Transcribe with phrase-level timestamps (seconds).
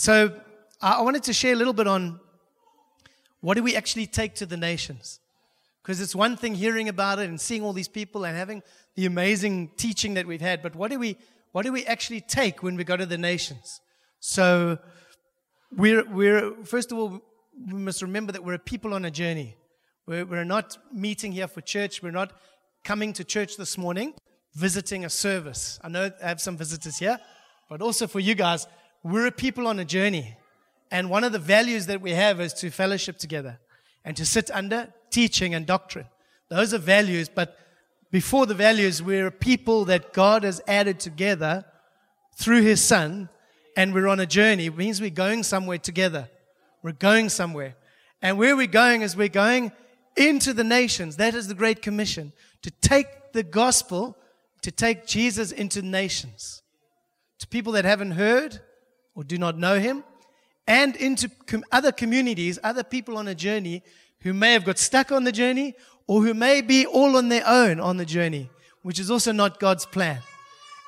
[0.00, 0.32] So
[0.80, 2.20] I wanted to share a little bit on
[3.40, 5.18] what do we actually take to the nations?
[5.82, 8.62] Because it's one thing hearing about it and seeing all these people and having
[8.94, 11.16] the amazing teaching that we've had, but what do we
[11.50, 13.80] what do we actually take when we go to the nations?
[14.20, 14.78] So
[15.76, 17.20] we're we're first of all
[17.66, 19.56] we must remember that we're a people on a journey.
[20.06, 22.04] We're, we're not meeting here for church.
[22.04, 22.30] We're not
[22.84, 24.14] coming to church this morning,
[24.54, 25.80] visiting a service.
[25.82, 27.18] I know I have some visitors here,
[27.68, 28.68] but also for you guys,
[29.02, 30.36] we're a people on a journey.
[30.90, 33.58] And one of the values that we have is to fellowship together
[34.04, 36.06] and to sit under teaching and doctrine.
[36.48, 37.58] Those are values, but
[38.10, 41.64] before the values, we're a people that God has added together
[42.36, 43.28] through His Son,
[43.76, 44.66] and we're on a journey.
[44.66, 46.30] It means we're going somewhere together.
[46.82, 47.74] We're going somewhere.
[48.22, 49.72] And where we're going is we're going
[50.16, 51.16] into the nations.
[51.16, 54.16] That is the Great Commission to take the gospel,
[54.62, 56.62] to take Jesus into nations,
[57.40, 58.60] to people that haven't heard
[59.18, 60.04] or do not know Him,
[60.68, 63.82] and into com- other communities, other people on a journey
[64.20, 65.74] who may have got stuck on the journey
[66.06, 68.48] or who may be all on their own on the journey,
[68.82, 70.20] which is also not God's plan.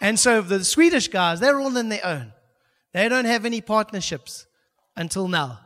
[0.00, 2.32] And so the Swedish guys, they're all on their own.
[2.92, 4.46] They don't have any partnerships
[4.96, 5.58] until now.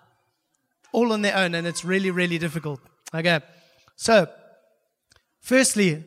[0.91, 2.81] All on their own, and it's really, really difficult.
[3.12, 3.41] Okay.
[3.95, 4.27] So,
[5.41, 6.03] firstly,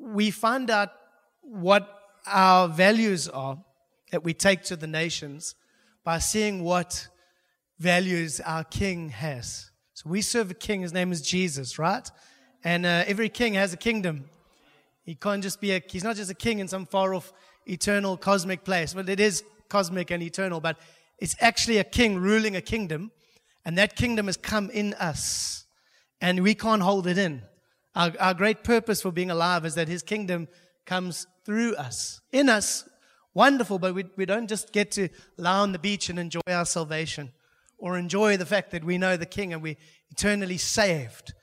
[0.00, 0.90] we find out
[1.42, 1.88] what
[2.24, 3.58] our values are
[4.10, 5.54] that we take to the nations
[6.04, 7.08] by seeing what
[7.78, 9.70] values our king has.
[9.94, 12.08] So we serve a king, his name is Jesus, right?
[12.64, 14.24] And uh, every king has a kingdom.
[15.04, 17.32] He can't just be a, he's not just a king in some far off
[17.66, 18.94] eternal cosmic place.
[18.94, 20.78] Well, it is cosmic and eternal, but
[21.18, 23.10] it's actually a king ruling a kingdom.
[23.64, 25.64] And that kingdom has come in us.
[26.20, 27.42] And we can't hold it in.
[27.94, 30.48] Our, our great purpose for being alive is that his kingdom
[30.84, 32.88] comes through us, in us,
[33.36, 36.64] wonderful, but we, we don't just get to lie on the beach and enjoy our
[36.64, 37.30] salvation
[37.78, 39.76] or enjoy the fact that we know the King and we're
[40.10, 41.34] eternally saved.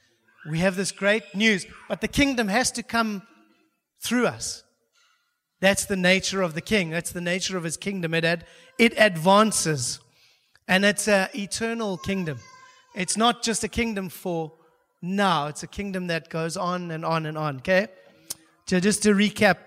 [0.50, 3.22] We have this great news, but the kingdom has to come
[4.02, 4.64] through us.
[5.62, 6.90] That's the nature of the King.
[6.90, 8.16] That's the nature of his kingdom.
[8.16, 8.46] It, ad,
[8.80, 10.00] it advances,
[10.68, 12.40] and it's an eternal kingdom.
[12.96, 14.52] It's not just a kingdom for
[15.02, 17.58] now, it's a kingdom that goes on and on and on.
[17.58, 17.88] Okay?
[18.66, 19.58] So, just to recap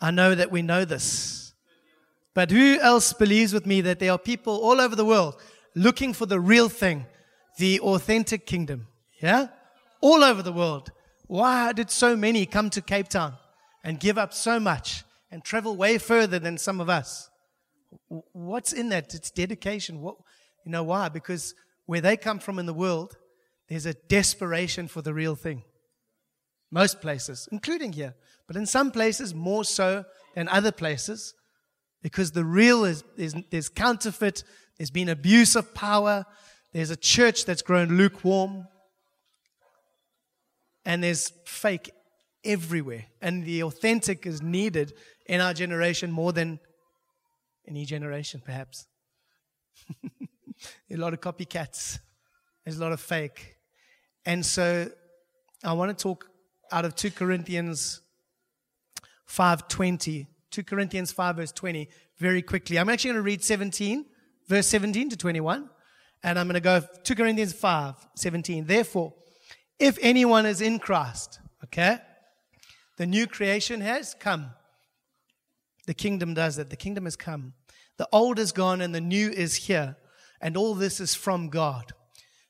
[0.00, 1.52] I know that we know this.
[2.34, 5.36] But who else believes with me that there are people all over the world
[5.74, 7.06] looking for the real thing,
[7.58, 8.86] the authentic kingdom?
[9.20, 9.48] Yeah?
[10.00, 10.92] All over the world.
[11.26, 13.34] Why did so many come to Cape Town
[13.84, 17.28] and give up so much and travel way further than some of us?
[18.32, 19.14] What's in that?
[19.14, 20.00] It's dedication.
[20.00, 20.16] What,
[20.64, 21.08] you know why?
[21.08, 21.54] Because
[21.86, 23.16] where they come from in the world,
[23.68, 25.64] there's a desperation for the real thing.
[26.70, 28.14] Most places, including here.
[28.50, 31.34] But in some places, more so than other places,
[32.02, 34.42] because the real is, there's counterfeit,
[34.76, 36.26] there's been abuse of power,
[36.72, 38.66] there's a church that's grown lukewarm,
[40.84, 41.92] and there's fake
[42.44, 43.04] everywhere.
[43.22, 44.94] And the authentic is needed
[45.26, 46.58] in our generation more than
[47.68, 48.88] any generation, perhaps.
[50.90, 52.00] a lot of copycats,
[52.64, 53.54] there's a lot of fake.
[54.26, 54.90] And so
[55.62, 56.26] I want to talk
[56.72, 58.00] out of 2 Corinthians
[59.30, 60.26] 5.20.
[60.50, 62.78] 2 Corinthians 5 verse 20 very quickly.
[62.78, 64.04] I'm actually going to read 17,
[64.48, 65.70] verse 17 to 21.
[66.22, 68.66] And I'm going to go 2 Corinthians 5, 17.
[68.66, 69.14] Therefore,
[69.78, 71.98] if anyone is in Christ, okay,
[72.98, 74.50] the new creation has come.
[75.86, 76.68] The kingdom does that.
[76.68, 77.54] The kingdom has come.
[77.96, 79.96] The old is gone and the new is here.
[80.40, 81.92] And all this is from God,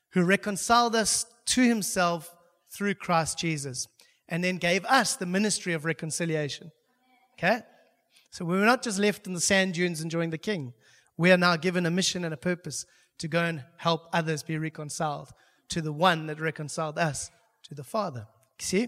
[0.09, 2.35] who reconciled us to himself
[2.69, 3.87] through Christ Jesus
[4.31, 6.71] and then gave us the ministry of reconciliation.
[7.37, 7.61] Okay?
[8.31, 10.73] So we were not just left in the sand dunes enjoying the king.
[11.17, 12.85] We are now given a mission and a purpose
[13.19, 15.29] to go and help others be reconciled
[15.69, 17.29] to the one that reconciled us
[17.63, 18.25] to the Father.
[18.57, 18.87] See?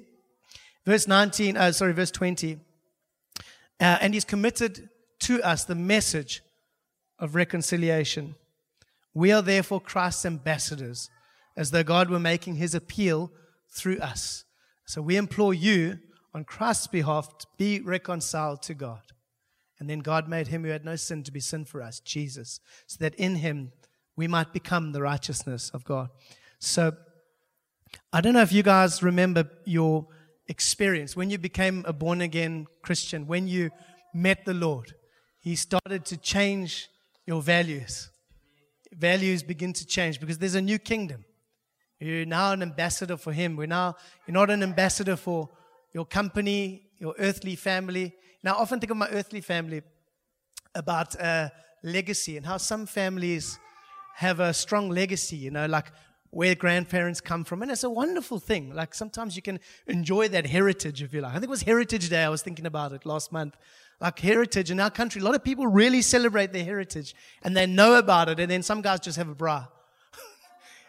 [0.85, 2.59] Verse 19, uh, sorry, verse 20.
[3.79, 4.89] Uh, and he's committed
[5.19, 6.41] to us the message
[7.19, 8.35] of reconciliation.
[9.13, 11.09] We are therefore Christ's ambassadors,
[11.55, 13.31] as though God were making his appeal
[13.69, 14.46] through us.
[14.85, 16.00] So we implore you
[16.34, 19.02] on Christ's behalf to be reconciled to God.
[19.80, 22.59] And then God made him who had no sin to be sin for us, Jesus,
[22.88, 23.72] so that in him
[24.16, 26.09] we might become the righteousness of God.
[26.59, 26.94] So
[28.12, 30.08] I don't know if you guys remember your
[30.47, 33.72] experience when you became a born again Christian, when you
[34.14, 34.94] met the Lord.
[35.40, 36.90] He started to change
[37.26, 38.09] your values.
[38.94, 41.26] Values begin to change because there's a new kingdom.
[42.03, 43.55] You're now an ambassador for Him.
[43.55, 43.96] We're now,
[44.28, 45.50] you're not an ambassador for
[45.94, 48.14] your company, your earthly family.
[48.44, 49.82] Now, I often think of my earthly family.
[50.76, 51.50] about uh,
[51.84, 53.59] legacy and how some families
[54.16, 55.91] have a strong legacy, you know, like
[56.29, 57.61] where grandparents come from.
[57.61, 58.73] And it's a wonderful thing.
[58.73, 61.32] Like sometimes you can enjoy that heritage, if you like.
[61.32, 62.23] I think it was Heritage Day.
[62.23, 63.56] I was thinking about it last month.
[64.02, 67.14] Like heritage in our country, a lot of people really celebrate their heritage
[67.44, 68.40] and they know about it.
[68.40, 69.67] And then some guys just have a braai.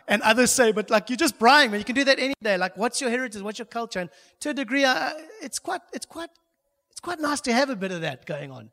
[0.06, 1.80] And others say, but like you're just bragging, man.
[1.80, 2.56] You can do that any day.
[2.56, 3.42] Like, what's your heritage?
[3.42, 4.00] What's your culture?
[4.00, 4.10] And
[4.40, 5.10] to a degree, uh,
[5.42, 6.30] it's quite, it's quite,
[6.90, 8.70] it's quite nice to have a bit of that going on.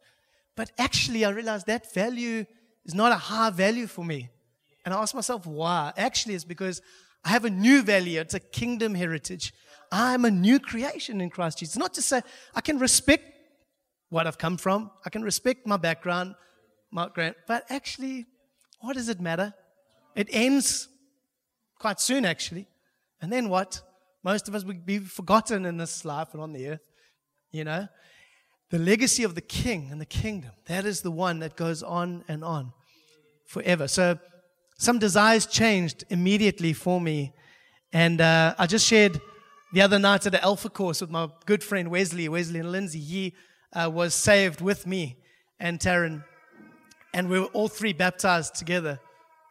[0.56, 2.46] But actually, I realized that value
[2.86, 4.30] is not a high value for me.
[4.84, 5.94] And I asked myself, why?
[5.96, 6.82] Actually, it's because
[7.24, 8.20] I have a new value.
[8.20, 9.54] It's a kingdom heritage.
[9.92, 11.78] I'm a new creation in Christ Jesus.
[11.78, 12.22] Not to say
[12.56, 13.26] I can respect
[14.10, 14.92] what I've come from.
[15.06, 16.36] I can respect my background,
[16.92, 18.26] my grant, but actually,
[18.80, 19.54] what does it matter?
[20.16, 20.90] It ends
[21.82, 22.68] quite soon, actually.
[23.22, 23.82] And then what?
[24.24, 26.86] Most of us would be forgotten in this life and on the earth.
[27.52, 27.88] You know?
[28.70, 32.24] The legacy of the king and the kingdom, that is the one that goes on
[32.28, 32.72] and on
[33.48, 33.88] forever.
[33.88, 34.18] So
[34.78, 37.34] some desires changed immediately for me.
[37.92, 39.20] And uh, I just shared
[39.74, 43.00] the other night at the Alpha course with my good friend Wesley, Wesley and Lindsay.
[43.00, 43.34] He
[43.74, 45.18] uh, was saved with me
[45.60, 46.24] and Taryn.
[47.14, 49.00] And we were all three baptized together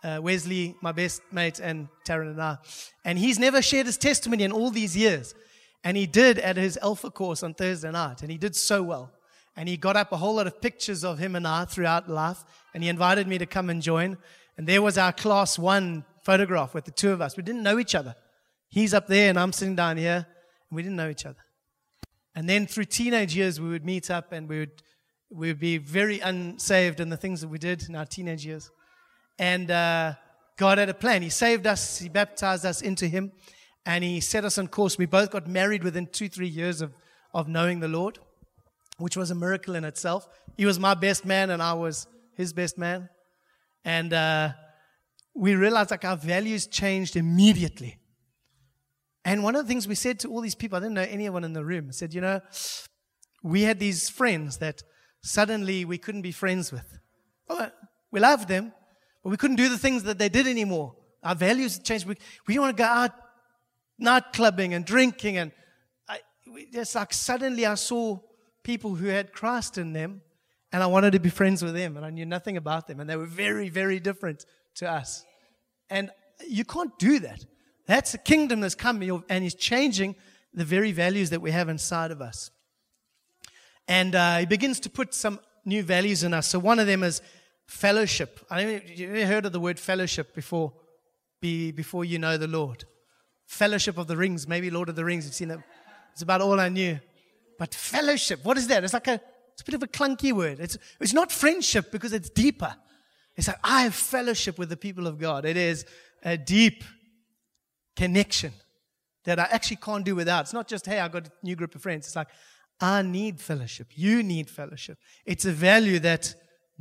[0.02, 2.58] uh, Wesley, my best mate, and Taryn and I.
[3.04, 5.34] And he's never shared his testimony in all these years.
[5.84, 8.22] And he did at his Alpha course on Thursday night.
[8.22, 9.12] And he did so well.
[9.56, 12.44] And he got up a whole lot of pictures of him and I throughout life.
[12.74, 14.18] And he invited me to come and join.
[14.56, 17.36] And there was our class one photograph with the two of us.
[17.36, 18.14] We didn't know each other.
[18.68, 20.26] He's up there and I'm sitting down here.
[20.70, 21.38] And we didn't know each other.
[22.34, 24.82] And then through teenage years, we would meet up and we would,
[25.30, 28.70] we would be very unsaved in the things that we did in our teenage years.
[29.40, 30.16] And uh,
[30.58, 31.22] God had a plan.
[31.22, 33.32] He saved us, He baptized us into Him,
[33.86, 34.98] and He set us on course.
[34.98, 36.92] We both got married within two, three years of,
[37.32, 38.18] of knowing the Lord,
[38.98, 40.28] which was a miracle in itself.
[40.58, 43.08] He was my best man, and I was His best man.
[43.82, 44.50] And uh,
[45.34, 47.96] we realized like our values changed immediately.
[49.24, 51.44] And one of the things we said to all these people, I didn't know anyone
[51.44, 52.42] in the room, said, you know,
[53.42, 54.82] we had these friends that
[55.22, 56.98] suddenly we couldn't be friends with.
[57.48, 57.70] Oh,
[58.10, 58.74] we loved them,
[59.22, 60.94] but we couldn't do the things that they did anymore.
[61.22, 62.06] Our values changed.
[62.06, 63.12] We, we didn't want to go out
[63.98, 65.36] night clubbing and drinking.
[65.36, 65.52] And
[66.08, 66.20] I,
[66.52, 68.18] we, just like suddenly I saw
[68.62, 70.22] people who had Christ in them
[70.72, 73.00] and I wanted to be friends with them and I knew nothing about them.
[73.00, 74.46] And they were very, very different
[74.76, 75.24] to us.
[75.90, 76.10] And
[76.48, 77.44] you can't do that.
[77.86, 80.14] That's a kingdom that's coming and is changing
[80.54, 82.50] the very values that we have inside of us.
[83.88, 86.46] And uh, he begins to put some new values in us.
[86.46, 87.20] So one of them is
[87.70, 88.40] fellowship.
[88.50, 90.72] I you ever heard of the word fellowship before,
[91.40, 92.84] be, before you know the Lord?
[93.46, 95.60] Fellowship of the Rings, maybe Lord of the Rings, you've seen it.
[96.12, 96.98] It's about all I knew.
[97.58, 98.82] But fellowship, what is that?
[98.82, 99.20] It's like a,
[99.52, 100.58] it's a bit of a clunky word.
[100.58, 102.74] It's, it's not friendship because it's deeper.
[103.36, 105.44] It's like, I have fellowship with the people of God.
[105.44, 105.86] It is
[106.24, 106.82] a deep
[107.94, 108.52] connection
[109.24, 110.42] that I actually can't do without.
[110.42, 112.06] It's not just, hey, I got a new group of friends.
[112.06, 112.28] It's like,
[112.80, 113.88] I need fellowship.
[113.94, 114.98] You need fellowship.
[115.24, 116.34] It's a value that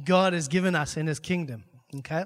[0.03, 1.63] God has given us in His kingdom.
[1.97, 2.25] Okay?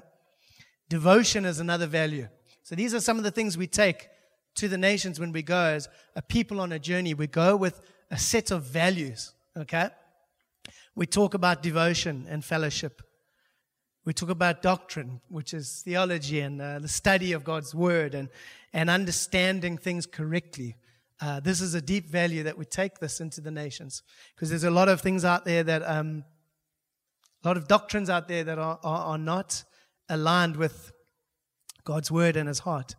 [0.88, 2.28] Devotion is another value.
[2.62, 4.08] So these are some of the things we take
[4.56, 7.14] to the nations when we go as a people on a journey.
[7.14, 7.80] We go with
[8.10, 9.34] a set of values.
[9.56, 9.88] Okay?
[10.94, 13.02] We talk about devotion and fellowship.
[14.04, 18.28] We talk about doctrine, which is theology and uh, the study of God's word and,
[18.72, 20.76] and understanding things correctly.
[21.20, 24.02] Uh, this is a deep value that we take this into the nations
[24.34, 26.24] because there's a lot of things out there that um,
[27.44, 29.64] a lot of doctrines out there that are, are, are not
[30.08, 30.92] aligned with
[31.84, 32.94] God's word and his heart.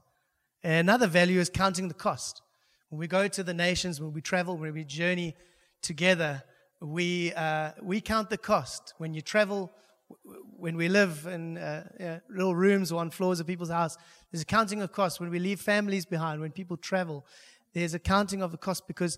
[0.63, 2.41] Another value is counting the cost.
[2.89, 5.35] When we go to the nations, when we travel, when we journey
[5.81, 6.43] together,
[6.79, 8.93] we, uh, we count the cost.
[8.99, 9.71] When you travel,
[10.57, 13.97] when we live in uh, little rooms or on floors of people's house,
[14.31, 15.19] there's a counting of cost.
[15.19, 17.25] When we leave families behind, when people travel,
[17.73, 19.17] there's a counting of the cost because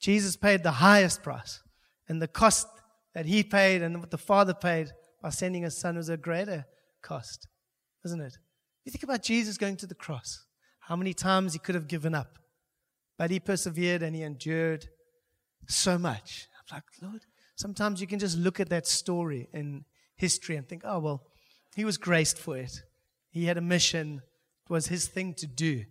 [0.00, 1.62] Jesus paid the highest price.
[2.08, 2.66] And the cost
[3.14, 4.90] that he paid and what the Father paid
[5.22, 6.66] by sending his Son was a greater
[7.02, 7.46] cost,
[8.04, 8.36] isn't it?
[8.84, 10.44] You think about Jesus going to the cross,
[10.80, 12.38] how many times he could have given up,
[13.16, 14.88] but he persevered and he endured
[15.68, 16.48] so much.
[16.58, 19.84] I'm like, Lord, sometimes you can just look at that story in
[20.16, 21.26] history and think, oh, well,
[21.76, 22.82] he was graced for it.
[23.30, 24.22] He had a mission,
[24.64, 25.84] it was his thing to do.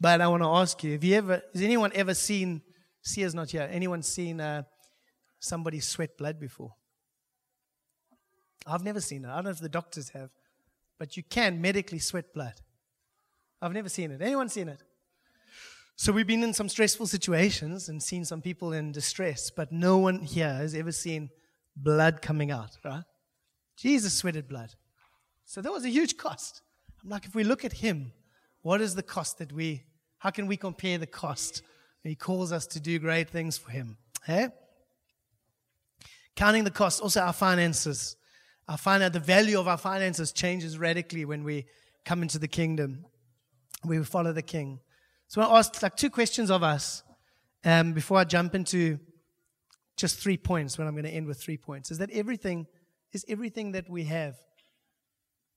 [0.00, 2.62] But I want to ask you, have you ever, has anyone ever seen,
[3.02, 4.62] Sia's not here, anyone seen uh,
[5.40, 6.74] somebody sweat blood before?
[8.66, 9.28] I've never seen it.
[9.28, 10.30] I don't know if the doctors have,
[10.98, 12.54] but you can medically sweat blood.
[13.60, 14.22] I've never seen it.
[14.22, 14.82] Anyone seen it?
[15.96, 19.98] So we've been in some stressful situations and seen some people in distress, but no
[19.98, 21.30] one here has ever seen
[21.76, 23.04] blood coming out, right?
[23.76, 24.70] Jesus sweated blood.
[25.44, 26.62] So that was a huge cost.
[27.02, 28.12] I'm like, if we look at him,
[28.62, 29.84] what is the cost that we,
[30.18, 31.62] how can we compare the cost?
[32.02, 33.98] He calls us to do great things for him.
[34.24, 34.48] Hey?
[36.40, 38.16] Counting the cost, also our finances.
[38.66, 41.66] Our the value of our finances changes radically when we
[42.06, 43.04] come into the kingdom.
[43.84, 44.80] We follow the king.
[45.28, 47.02] So I want to ask like two questions of us
[47.62, 48.98] um, before I jump into
[49.98, 50.78] just three points.
[50.78, 52.66] When I'm going to end with three points, is that everything
[53.12, 54.36] is everything that we have.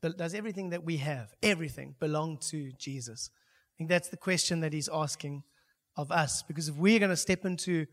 [0.02, 3.30] Does everything that we have, everything, belong to Jesus?
[3.34, 5.44] I think that's the question that he's asking
[5.96, 6.44] of us.
[6.44, 7.86] Because if we're going to step into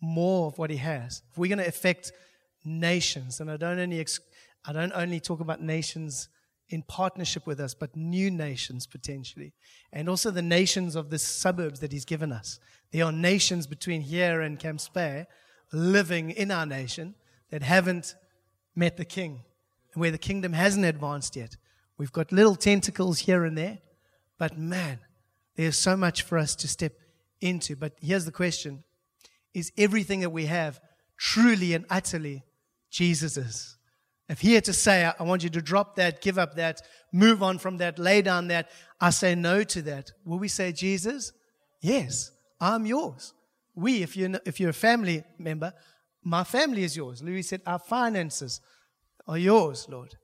[0.00, 2.12] more of what he has, if we're going to affect
[2.66, 4.20] nations, and I don't only ex-
[4.64, 6.28] I don't only talk about nations
[6.68, 9.52] in partnership with us, but new nations potentially.
[9.92, 12.58] And also the nations of the suburbs that He's given us.
[12.92, 14.80] There are nations between here and Camp
[15.72, 17.14] living in our nation
[17.50, 18.14] that haven't
[18.74, 19.42] met the King,
[19.94, 21.56] where the kingdom hasn't advanced yet.
[21.98, 23.78] We've got little tentacles here and there,
[24.38, 24.98] but man,
[25.56, 26.92] there's so much for us to step
[27.40, 27.76] into.
[27.76, 28.84] But here's the question
[29.54, 30.80] Is everything that we have
[31.16, 32.44] truly and utterly
[32.96, 33.76] Jesus's?
[34.28, 36.80] If he had to say, I want you to drop that, give up that,
[37.12, 40.72] move on from that, lay down that, I say no to that, will we say,
[40.72, 41.32] Jesus,
[41.80, 43.34] yes, I'm yours?
[43.74, 45.74] We, if you're, if you're a family member,
[46.24, 47.22] my family is yours.
[47.22, 48.60] Louis said, Our finances
[49.28, 50.16] are yours, Lord.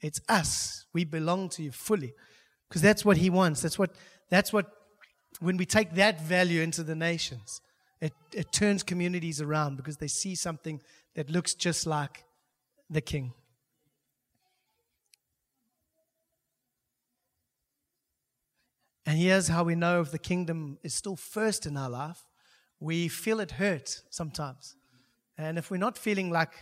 [0.00, 0.86] It's us.
[0.94, 2.14] We belong to you fully.
[2.68, 3.60] Because that's what he wants.
[3.60, 3.90] That's what,
[4.30, 4.66] that's what,
[5.40, 7.60] when we take that value into the nations,
[8.00, 10.80] it, it turns communities around because they see something
[11.14, 12.24] that looks just like
[12.90, 13.32] the king.
[19.06, 22.24] And here's how we know if the kingdom is still first in our life.
[22.80, 24.76] We feel it hurt sometimes.
[25.36, 26.52] And if we're not feeling like,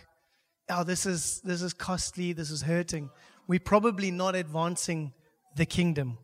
[0.69, 3.09] oh, this is, this is costly, this is hurting,
[3.47, 5.13] we're probably not advancing
[5.55, 6.17] the kingdom.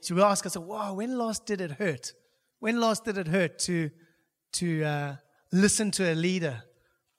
[0.00, 2.12] So we ask ourselves, wow, when last did it hurt?
[2.58, 3.90] When last did it hurt to,
[4.54, 5.16] to uh,
[5.52, 6.64] listen to a leader,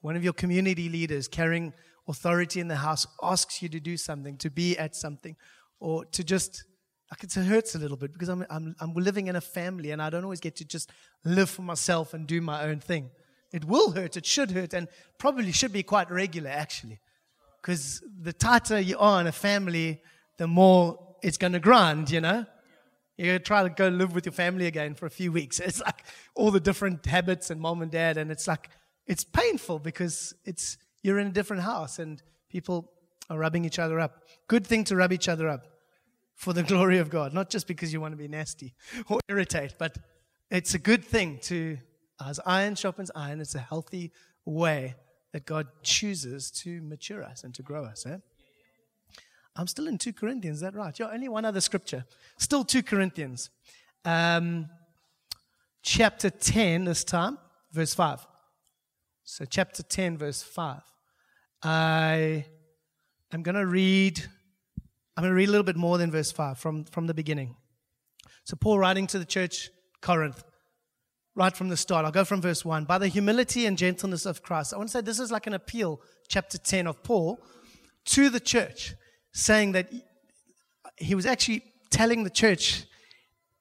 [0.04, 1.72] one of your community leaders carrying
[2.06, 5.34] authority in the house, asks you to do something, to be at something,
[5.80, 6.64] or to just
[7.10, 10.02] like it hurts a little bit because I'm, I'm, I'm living in a family and
[10.02, 10.90] I don't always get to just
[11.24, 13.12] live for myself and do my own thing.
[13.50, 17.00] It will hurt, it should hurt, and probably should be quite regular actually.
[17.62, 20.02] Because the tighter you are in a family,
[20.36, 22.44] the more it's going to grind, you know?
[23.16, 25.60] You're going to try to go live with your family again for a few weeks.
[25.64, 28.68] It's like all the different habits and mom and dad, and it's like,
[29.06, 32.90] it's painful because it's, you're in a different house and people
[33.30, 34.22] are rubbing each other up.
[34.48, 35.66] Good thing to rub each other up
[36.34, 38.74] for the glory of God, not just because you want to be nasty
[39.08, 39.96] or irritate, but
[40.50, 41.78] it's a good thing to,
[42.24, 44.12] as iron sharpens iron, it's a healthy
[44.44, 44.94] way
[45.32, 48.06] that God chooses to mature us and to grow us.
[48.06, 48.18] Eh?
[49.56, 50.98] I'm still in 2 Corinthians, is that right?
[50.98, 52.04] Yeah, only one other scripture.
[52.38, 53.50] Still 2 Corinthians.
[54.04, 54.68] Um,
[55.82, 57.38] chapter 10 this time,
[57.72, 58.26] verse 5.
[59.26, 60.82] So, chapter 10, verse 5.
[61.62, 62.44] I
[63.32, 64.22] am going to read
[65.16, 67.56] I'm going to read a little bit more than verse 5 from, from the beginning.
[68.44, 69.70] So, Paul writing to the church,
[70.02, 70.44] Corinth,
[71.34, 72.04] right from the start.
[72.04, 72.84] I'll go from verse 1.
[72.84, 74.74] By the humility and gentleness of Christ.
[74.74, 77.38] I want to say this is like an appeal, chapter 10 of Paul,
[78.06, 78.94] to the church,
[79.32, 79.90] saying that
[80.96, 82.84] he was actually telling the church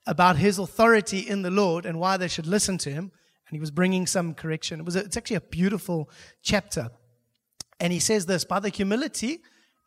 [0.05, 3.11] about his authority in the Lord and why they should listen to him.
[3.47, 4.79] And he was bringing some correction.
[4.79, 6.09] It was a, it's actually a beautiful
[6.41, 6.89] chapter.
[7.79, 9.39] And he says this by the humility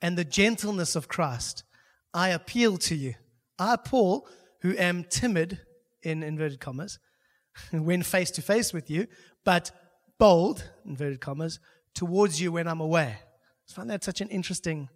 [0.02, 1.64] and the gentleness of Christ,
[2.12, 3.14] I appeal to you.
[3.58, 4.28] I, Paul,
[4.60, 5.60] who am timid,
[6.02, 6.98] in inverted commas,
[7.70, 9.06] when face to face with you,
[9.44, 9.70] but
[10.18, 11.58] bold, inverted commas,
[11.94, 13.18] towards you when I'm away.
[13.68, 14.88] I find that such an interesting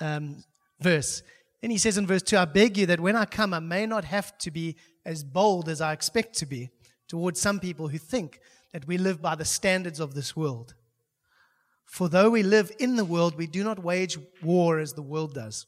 [0.00, 0.44] um,
[0.80, 1.22] verse.
[1.60, 3.86] Then he says in verse 2 I beg you that when I come, I may
[3.86, 6.70] not have to be as bold as I expect to be
[7.08, 8.40] towards some people who think
[8.72, 10.74] that we live by the standards of this world.
[11.84, 15.34] For though we live in the world, we do not wage war as the world
[15.34, 15.66] does.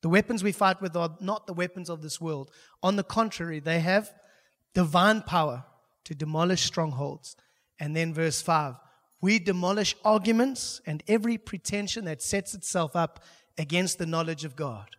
[0.00, 2.50] The weapons we fight with are not the weapons of this world.
[2.82, 4.12] On the contrary, they have
[4.72, 5.64] divine power
[6.04, 7.36] to demolish strongholds.
[7.78, 8.76] And then, verse 5
[9.22, 13.22] we demolish arguments and every pretension that sets itself up
[13.56, 14.96] against the knowledge of God.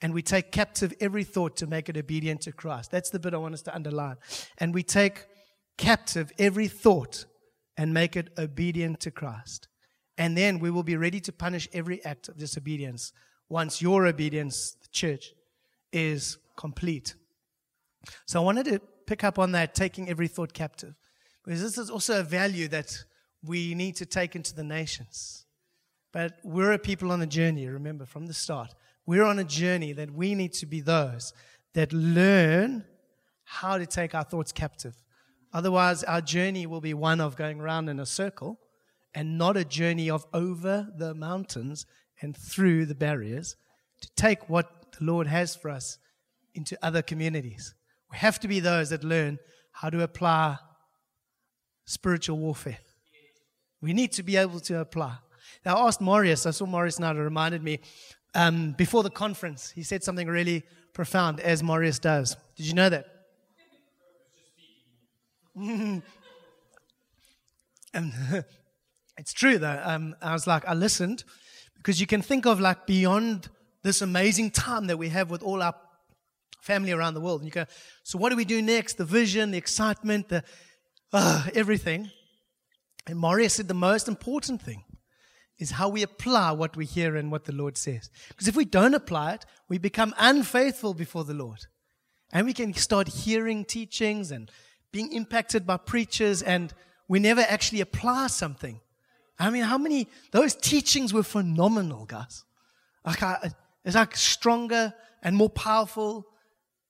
[0.00, 2.90] And we take captive every thought to make it obedient to Christ.
[2.90, 4.16] That's the bit I want us to underline.
[4.58, 5.26] And we take
[5.76, 7.24] captive every thought
[7.76, 9.68] and make it obedient to Christ.
[10.16, 13.12] And then we will be ready to punish every act of disobedience
[13.48, 15.32] once your obedience, the church,
[15.92, 17.14] is complete.
[18.26, 20.94] So I wanted to pick up on that, taking every thought captive,
[21.44, 23.04] because this is also a value that
[23.42, 25.46] we need to take into the nations.
[26.12, 28.74] But we're a people on a journey, remember, from the start.
[29.08, 31.32] We're on a journey that we need to be those
[31.72, 32.84] that learn
[33.42, 35.02] how to take our thoughts captive.
[35.50, 38.60] Otherwise, our journey will be one of going around in a circle
[39.14, 41.86] and not a journey of over the mountains
[42.20, 43.56] and through the barriers
[44.02, 45.96] to take what the Lord has for us
[46.52, 47.74] into other communities.
[48.12, 49.38] We have to be those that learn
[49.72, 50.58] how to apply
[51.86, 52.80] spiritual warfare.
[53.80, 55.16] We need to be able to apply.
[55.64, 57.80] Now, I asked Marius, I saw Marius now, it reminded me,
[58.38, 62.36] um, before the conference, he said something really profound, as Marius does.
[62.56, 63.06] Did you know that?
[65.56, 66.02] and
[69.18, 69.82] it's true, though.
[69.84, 71.24] Um, I was like, I listened
[71.78, 73.48] because you can think of like beyond
[73.82, 75.74] this amazing time that we have with all our
[76.60, 77.40] family around the world.
[77.40, 77.64] And you go,
[78.04, 78.98] so what do we do next?
[78.98, 80.44] The vision, the excitement, the
[81.12, 82.08] uh, everything.
[83.08, 84.84] And Marius said the most important thing
[85.58, 88.10] is how we apply what we hear and what the Lord says.
[88.28, 91.66] Because if we don't apply it, we become unfaithful before the Lord.
[92.32, 94.50] And we can start hearing teachings and
[94.92, 96.72] being impacted by preachers, and
[97.08, 98.80] we never actually apply something.
[99.38, 102.44] I mean, how many, those teachings were phenomenal, guys.
[103.04, 103.50] Like, I,
[103.84, 106.26] it's like stronger and more powerful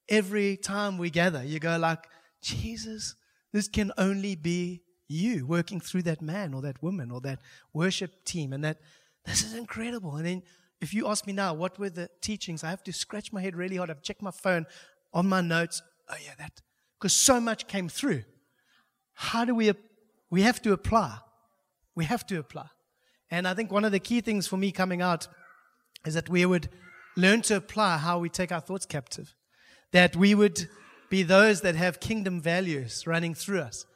[0.09, 1.45] every time we gather.
[1.45, 2.05] You go like,
[2.43, 3.15] Jesus,
[3.53, 7.41] this can only be you working through that man or that woman or that
[7.73, 8.53] worship team.
[8.53, 8.79] And that,
[9.25, 10.17] this is incredible.
[10.17, 10.43] And then
[10.81, 12.62] if you ask me now, what were the teachings?
[12.62, 13.91] I have to scratch my head really hard.
[13.91, 14.67] I've checked my phone
[15.12, 15.83] on my notes.
[16.09, 16.61] Oh, yeah, that.
[16.99, 18.25] Because so much came through.
[19.15, 19.73] How do we,
[20.31, 21.19] we have to apply.
[21.95, 22.67] We have to apply.
[23.31, 25.27] And I think one of the key things for me coming out
[26.07, 26.69] is that we would
[27.17, 29.35] learn to apply how we take our thoughts captive.
[29.93, 30.69] That we would
[31.11, 33.87] be those that have kingdom values running through us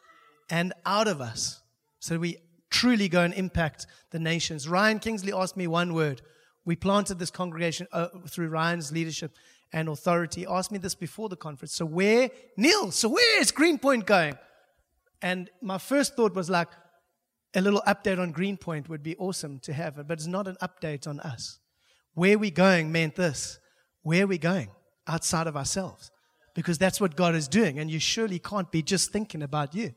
[0.52, 1.62] and out of us
[1.98, 2.36] so we
[2.70, 4.68] truly go and impact the nations.
[4.68, 6.20] Ryan Kingsley asked me one word.
[6.64, 9.34] We planted this congregation uh, through Ryan's leadership
[9.72, 10.42] and authority.
[10.42, 11.72] He asked me this before the conference.
[11.74, 14.36] So where, Neil, so where is Green Point going?
[15.22, 16.68] And my first thought was like,
[17.54, 20.56] a little update on Green Point would be awesome to have, but it's not an
[20.62, 21.58] update on us.
[22.14, 23.58] Where we going meant this.
[24.02, 24.68] Where we going?
[25.06, 26.10] Outside of ourselves.
[26.54, 29.94] Because that's what God is doing, and you surely can't be just thinking about you.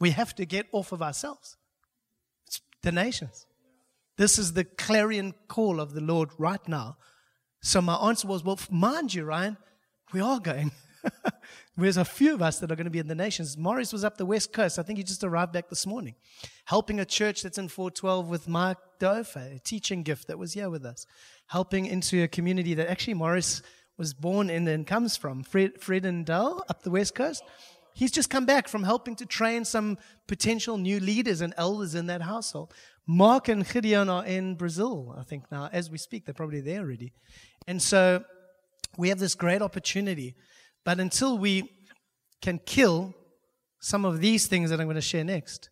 [0.00, 1.56] We have to get off of ourselves.
[2.46, 3.46] It's the nations.
[4.16, 6.96] This is the clarion call of the Lord right now.
[7.62, 9.58] So my answer was, well, mind you, Ryan,
[10.12, 10.72] we are going.
[11.76, 13.56] There's a few of us that are going to be in the nations.
[13.56, 14.78] Morris was up the west coast.
[14.78, 16.14] I think he just arrived back this morning,
[16.66, 20.68] helping a church that's in 412 with Mark Dofa, a teaching gift that was here
[20.68, 21.06] with us,
[21.46, 23.62] helping into a community that actually Morris
[23.96, 27.42] was born in and comes from, Fred, Vredendal up the west coast.
[27.94, 32.06] He's just come back from helping to train some potential new leaders and elders in
[32.06, 32.72] that household.
[33.06, 35.68] Mark and Gideon are in Brazil, I think now.
[35.72, 37.12] As we speak, they're probably there already.
[37.66, 38.24] And so
[38.96, 40.34] we have this great opportunity.
[40.84, 41.70] But until we
[42.40, 43.14] can kill
[43.80, 45.70] some of these things that I'm going to share next,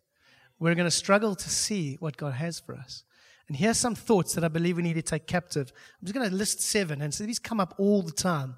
[0.59, 3.03] we're going to struggle to see what God has for us.
[3.47, 5.71] And here's some thoughts that I believe we need to take captive.
[5.99, 8.55] I'm just going to list seven, and so these come up all the time.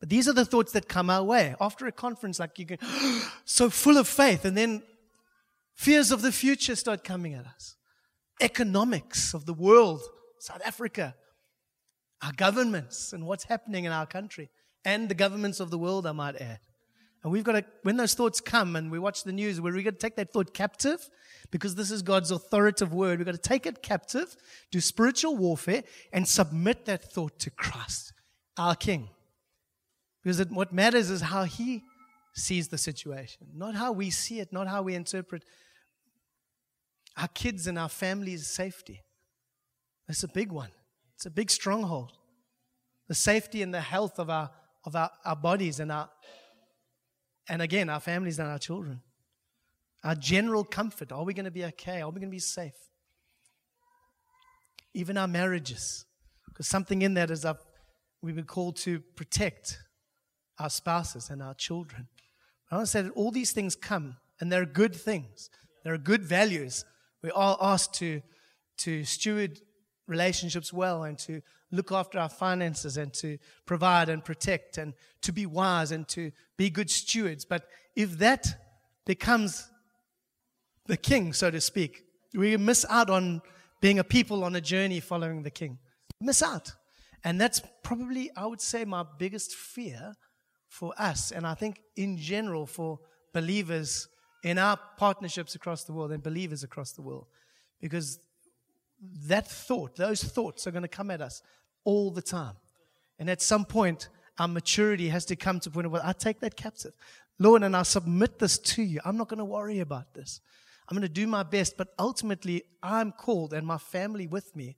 [0.00, 1.54] But these are the thoughts that come our way.
[1.60, 2.80] After a conference, like you get
[3.44, 4.82] so full of faith, and then
[5.74, 7.76] fears of the future start coming at us.
[8.40, 10.00] Economics of the world,
[10.38, 11.14] South Africa,
[12.22, 14.50] our governments, and what's happening in our country,
[14.84, 16.60] and the governments of the world, I might add.
[17.22, 19.84] And we've got to, when those thoughts come and we watch the news, we're going
[19.84, 21.10] to take that thought captive
[21.50, 23.18] because this is God's authoritative word.
[23.18, 24.34] We've got to take it captive,
[24.70, 25.82] do spiritual warfare,
[26.14, 28.14] and submit that thought to Christ,
[28.56, 29.10] our King.
[30.22, 31.82] Because it, what matters is how he
[32.34, 35.42] sees the situation, not how we see it, not how we interpret
[37.16, 39.02] our kids and our families' safety.
[40.06, 40.70] That's a big one.
[41.16, 42.12] It's a big stronghold.
[43.08, 44.50] The safety and the health of our
[44.84, 46.08] of our, our bodies and our
[47.48, 49.02] and again our families and our children.
[50.02, 51.12] Our general comfort.
[51.12, 52.00] Are we going to be okay?
[52.00, 52.72] Are we going to be safe?
[54.94, 56.06] Even our marriages.
[56.48, 57.58] Because something in that is up
[58.22, 59.78] we've been called to protect
[60.60, 62.06] our spouses and our children.
[62.70, 65.50] I want to say that all these things come, and they're good things.
[65.82, 66.84] They're good values.
[67.22, 68.22] We are asked to,
[68.78, 69.60] to steward
[70.06, 71.40] relationships well and to
[71.72, 74.92] look after our finances and to provide and protect and
[75.22, 77.44] to be wise and to be good stewards.
[77.44, 78.46] But if that
[79.06, 79.68] becomes
[80.86, 82.02] the king, so to speak,
[82.34, 83.42] we miss out on
[83.80, 85.78] being a people on a journey following the king.
[86.20, 86.72] Miss out.
[87.24, 90.14] And that's probably, I would say, my biggest fear
[90.70, 93.00] for us, and I think in general for
[93.34, 94.08] believers
[94.42, 97.26] in our partnerships across the world and believers across the world.
[97.80, 98.20] Because
[99.26, 101.42] that thought, those thoughts are going to come at us
[101.84, 102.54] all the time.
[103.18, 106.40] And at some point, our maturity has to come to a point where I take
[106.40, 106.92] that captive.
[107.38, 109.00] Lord, and I submit this to you.
[109.04, 110.40] I'm not going to worry about this.
[110.88, 114.76] I'm going to do my best, but ultimately, I'm called and my family with me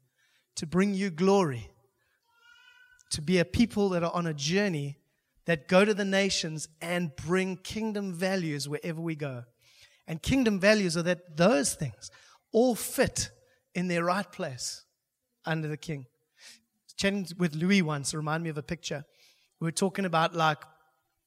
[0.56, 1.70] to bring you glory,
[3.10, 4.96] to be a people that are on a journey
[5.46, 9.44] that go to the nations and bring kingdom values wherever we go.
[10.06, 12.10] And kingdom values are that those things
[12.52, 13.30] all fit
[13.74, 14.84] in their right place
[15.44, 16.06] under the king.
[16.96, 19.04] Chatting with Louis once, remind me of a picture.
[19.60, 20.58] We were talking about like,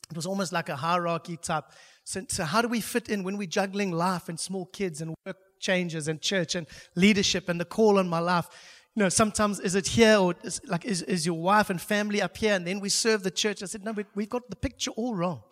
[0.10, 1.66] it was almost like a hierarchy type
[2.06, 5.16] so, so, how do we fit in when we're juggling life and small kids and
[5.26, 8.48] work changes and church and leadership and the call on my life?
[8.96, 12.22] You know, sometimes is it here or is, like is, is your wife and family
[12.22, 13.62] up here and then we serve the church?
[13.62, 15.44] I said, no, we, we've got the picture all wrong.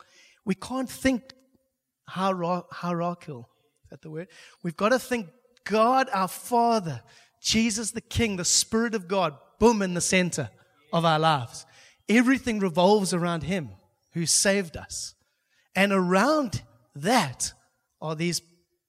[0.46, 1.34] We can't think
[2.08, 3.50] hierarchical.
[3.84, 4.28] Is that the word?
[4.64, 5.28] We've got to think
[5.66, 7.02] God our Father,
[7.42, 10.50] Jesus the King, the Spirit of God, boom, in the center
[10.94, 11.66] of our lives.
[12.08, 13.72] Everything revolves around Him
[14.14, 15.16] who saved us.
[15.76, 16.62] And around
[16.96, 17.52] that
[18.02, 18.42] are these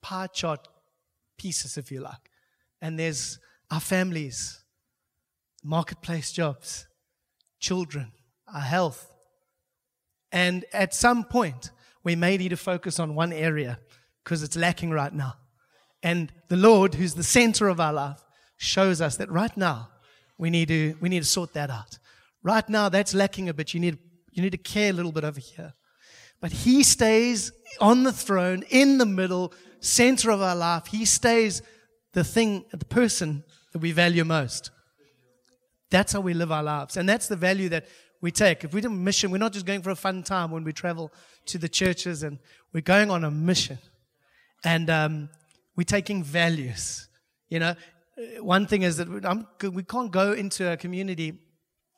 [0.03, 0.69] pie chart
[1.39, 2.31] pieces, if you like.
[2.81, 3.39] And there's
[3.75, 4.63] our families,
[5.65, 6.87] marketplace jobs,
[7.59, 8.13] children,
[8.55, 9.13] our health.
[10.31, 11.73] And at some point,
[12.05, 13.81] we may need to focus on one area
[14.23, 15.35] because it's lacking right now.
[16.05, 18.23] And the Lord, who's the center of our life,
[18.59, 19.89] shows us that right now
[20.39, 21.99] we need to, we need to sort that out.
[22.45, 23.75] Right now, that's lacking a bit.
[23.75, 23.99] You need,
[24.31, 25.75] you need to care a little bit over here.
[26.41, 30.87] But He stays on the throne, in the middle, center of our life.
[30.87, 31.61] He stays
[32.13, 33.43] the thing, the person
[33.75, 34.71] that we value most.
[35.91, 36.97] That's how we live our lives.
[36.97, 37.87] And that's the value that
[38.21, 38.63] we take.
[38.63, 40.73] If we do a mission, we're not just going for a fun time when we
[40.73, 41.13] travel
[41.47, 42.39] to the churches and
[42.73, 43.79] we're going on a mission.
[44.63, 45.29] And um,
[45.75, 47.09] we're taking values.
[47.49, 47.75] You know,
[48.41, 51.31] one thing is that I'm, we can't go into a community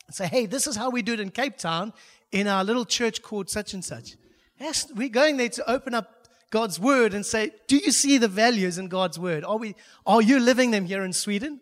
[0.06, 1.92] and say, hey, this is how we do it in Cape Town
[2.32, 4.16] in our little church called such and such.
[4.58, 8.28] Yes, we're going there to open up God's word and say, do you see the
[8.28, 9.44] values in God's word?
[9.44, 9.74] Are we,
[10.06, 11.60] are you living them here in Sweden?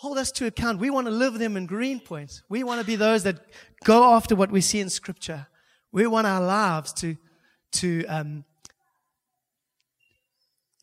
[0.00, 0.78] Hold us to account.
[0.78, 2.40] We want to live them in Green Point.
[2.48, 3.36] We want to be those that
[3.84, 5.46] go after what we see in scripture.
[5.92, 7.18] We want our lives to,
[7.72, 8.44] to, um,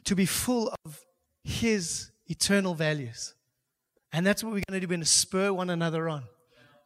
[0.03, 1.03] to be full of
[1.43, 3.33] his eternal values.
[4.13, 4.85] And that's what we're going to do.
[4.85, 6.25] We're going to spur one another on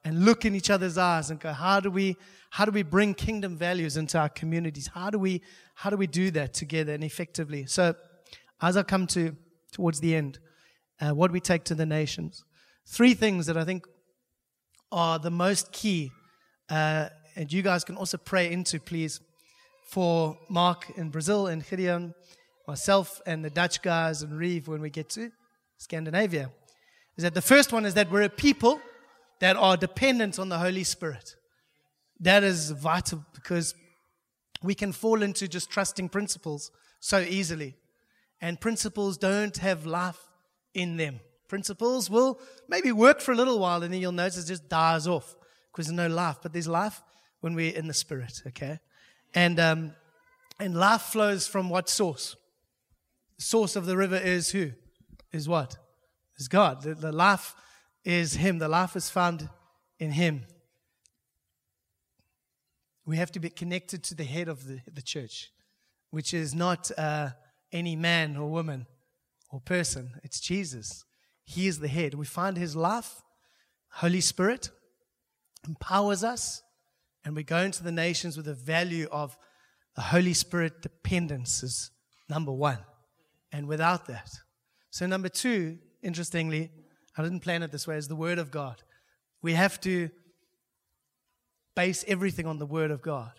[0.06, 2.16] and look in each other's eyes and go, how do we,
[2.50, 4.90] how do we bring kingdom values into our communities?
[4.94, 5.42] How do we,
[5.76, 7.66] how do we do that together and effectively?
[7.66, 7.94] So,
[8.62, 9.36] as I come to
[9.74, 10.40] towards the end,
[11.02, 12.44] uh, what we take to the nations,
[12.88, 13.86] three things that I think
[14.92, 16.12] are the most key,
[16.70, 19.20] uh, and you guys can also pray into, please,
[19.90, 22.14] for Mark in Brazil and Gideon,
[22.68, 25.32] myself and the Dutch guys and Reeve when we get to
[25.78, 26.52] Scandinavia.
[27.18, 28.80] Is that the first one is that we're a people
[29.40, 31.36] that are dependent on the Holy Spirit.
[32.20, 33.74] That is vital because
[34.62, 37.76] we can fall into just trusting principles so easily.
[38.40, 40.20] And principles don't have life
[40.74, 41.20] in them.
[41.48, 45.08] Principles will maybe work for a little while and then you'll notice it just dies
[45.08, 45.36] off
[45.72, 46.38] because there's no life.
[46.42, 47.02] But there's life
[47.42, 48.80] when we're in the Spirit, okay?
[49.34, 49.94] And, um,
[50.60, 52.36] and life flows from what source?
[53.38, 54.72] The source of the river is who?
[55.32, 55.78] Is what?
[56.38, 56.84] Is God.
[56.84, 57.56] The, the life
[58.04, 58.60] is Him.
[58.60, 59.50] The life is found
[60.00, 60.46] in Him.
[63.06, 65.52] We have to be connected to the head of the, the church,
[66.12, 67.32] which is not uh,
[67.72, 68.86] any man or woman
[69.52, 70.14] or person.
[70.24, 71.04] It's Jesus.
[71.44, 72.14] He is the head.
[72.14, 73.22] We find His life,
[73.90, 74.70] Holy Spirit,
[75.68, 76.62] empowers us,
[77.24, 79.38] and we go into the nations with the value of
[79.96, 81.92] the Holy Spirit dependence is
[82.30, 82.80] number one.
[83.52, 84.30] And without that.
[84.90, 86.72] So, number two, interestingly,
[87.18, 88.82] I didn't plan it this way, is the Word of God.
[89.42, 90.10] We have to
[91.76, 93.34] base everything on the Word of God.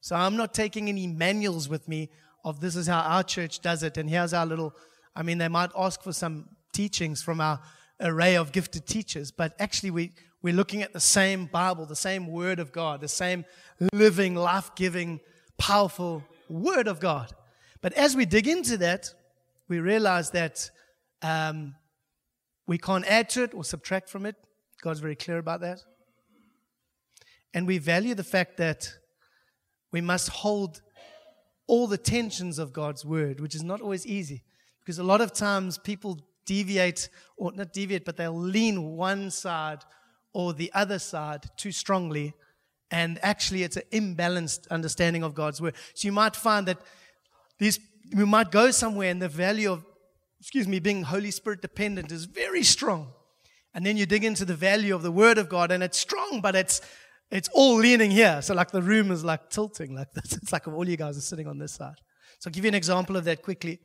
[0.00, 2.10] So I'm not taking any manuals with me
[2.44, 4.74] of this is how our church does it, and here's our little.
[5.14, 7.60] I mean, they might ask for some teachings from our
[8.00, 12.26] array of gifted teachers, but actually, we, we're looking at the same Bible, the same
[12.26, 13.44] Word of God, the same
[13.92, 15.20] living, life giving,
[15.58, 17.32] powerful Word of God.
[17.82, 19.12] But as we dig into that,
[19.68, 20.70] we realize that
[21.22, 21.74] um,
[22.66, 24.36] we can't add to it or subtract from it.
[24.82, 25.80] God's very clear about that.
[27.52, 28.94] And we value the fact that
[29.92, 30.80] we must hold
[31.66, 34.42] all the tensions of God's word, which is not always easy.
[34.90, 39.84] Because a lot of times people deviate, or not deviate, but they'll lean one side
[40.32, 42.34] or the other side too strongly.
[42.90, 45.76] And actually, it's an imbalanced understanding of God's word.
[45.94, 46.78] So you might find that
[47.60, 47.78] these,
[48.16, 49.84] we might go somewhere and the value of
[50.40, 53.12] excuse me, being Holy Spirit dependent is very strong.
[53.72, 56.40] And then you dig into the value of the Word of God, and it's strong,
[56.40, 56.80] but it's
[57.30, 58.42] it's all leaning here.
[58.42, 60.32] So like the room is like tilting like this.
[60.42, 61.94] It's like all you guys are sitting on this side.
[62.40, 63.78] So I'll give you an example of that quickly.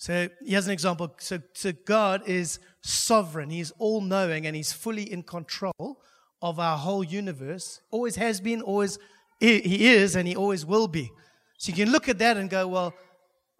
[0.00, 1.14] So here's an example.
[1.18, 3.50] So, so God is sovereign.
[3.50, 6.00] He's all knowing and he's fully in control
[6.40, 7.82] of our whole universe.
[7.90, 8.98] Always has been, always
[9.40, 11.10] he is, and he always will be.
[11.58, 12.94] So you can look at that and go, well,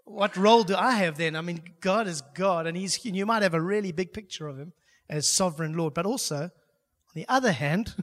[0.05, 1.37] what role do I have then?
[1.37, 4.59] I mean, God is God, and he's you might have a really big picture of
[4.59, 4.73] him
[5.11, 7.95] as sovereign Lord, but also, on the other hand,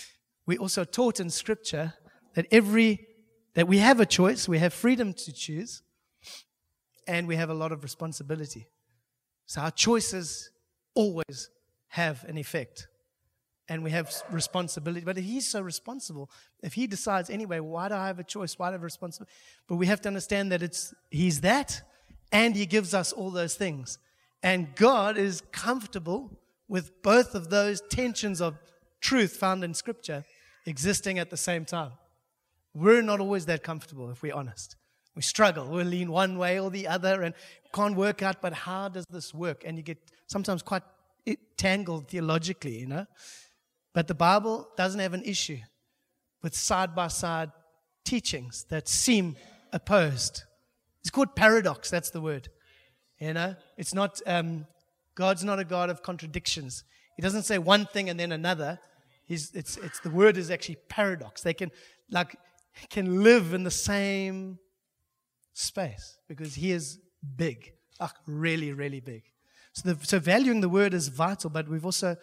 [0.46, 1.94] we also taught in Scripture
[2.34, 3.06] that every
[3.54, 5.82] that we have a choice, we have freedom to choose,
[7.06, 8.66] and we have a lot of responsibility.
[9.46, 10.50] So our choices
[10.94, 11.50] always
[11.88, 12.88] have an effect.
[13.68, 15.04] And we have responsibility.
[15.04, 16.30] But if he's so responsible,
[16.62, 18.56] if he decides anyway, why do I have a choice?
[18.58, 19.32] Why do I have responsibility?
[19.66, 21.82] But we have to understand that it's he's that,
[22.30, 23.98] and he gives us all those things.
[24.42, 26.30] And God is comfortable
[26.68, 28.56] with both of those tensions of
[29.00, 30.24] truth found in Scripture
[30.64, 31.92] existing at the same time.
[32.74, 34.76] We're not always that comfortable, if we're honest.
[35.16, 35.66] We struggle.
[35.66, 37.34] We lean one way or the other and
[37.72, 39.62] can't work out, but how does this work?
[39.64, 40.82] And you get sometimes quite
[41.56, 43.06] tangled theologically, you know.
[43.94, 45.58] But the Bible doesn't have an issue
[46.42, 47.50] with side by side
[48.04, 49.36] teachings that seem
[49.72, 50.44] opposed.
[51.00, 52.48] It's called paradox, that's the word.
[53.18, 54.66] You know, it's not, um,
[55.14, 56.84] God's not a God of contradictions.
[57.16, 58.78] He doesn't say one thing and then another.
[59.24, 61.40] He's, it's, it's, the word is actually paradox.
[61.40, 61.70] They can,
[62.10, 62.36] like,
[62.90, 64.58] can live in the same
[65.56, 66.98] space because he is
[67.36, 69.22] big, like really, really big.
[69.72, 72.16] So, the, so valuing the word is vital, but we've also,